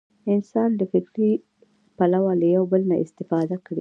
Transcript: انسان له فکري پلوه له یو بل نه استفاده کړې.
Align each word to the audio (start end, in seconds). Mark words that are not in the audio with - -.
انسان 0.33 0.69
له 0.79 0.85
فکري 0.93 1.31
پلوه 1.97 2.33
له 2.39 2.47
یو 2.55 2.63
بل 2.71 2.81
نه 2.91 2.95
استفاده 3.03 3.55
کړې. 3.63 3.69